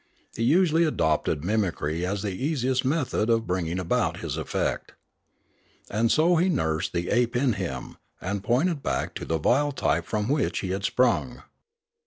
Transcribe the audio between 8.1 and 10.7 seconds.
and pointed back to the vile type from which